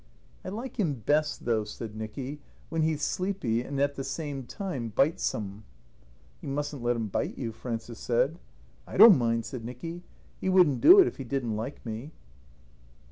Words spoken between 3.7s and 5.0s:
at the same time